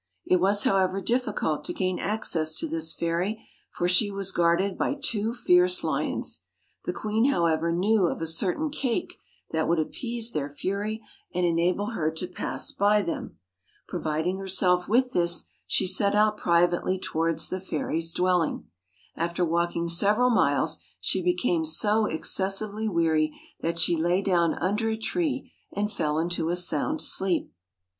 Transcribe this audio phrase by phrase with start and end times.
[0.25, 4.95] It was, however, difficult to gain access to this fairy; for she was guarded by
[4.99, 6.41] two fierce lions.
[6.85, 9.19] The queen, however, knew of a certain cake
[9.51, 11.03] that would appease their fury,
[11.35, 13.37] and enable her to pass by them.
[13.87, 18.65] Providing herself with this, she set out privately towards the fairy's dwelling.
[19.15, 24.97] After walking several miles, she became so excessively weary that she lay down under a
[24.97, 27.53] tree, and fell into a sound sleep.